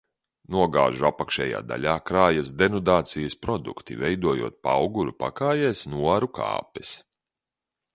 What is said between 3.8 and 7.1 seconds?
veidojot pauguru pakājēs noaru kāpes.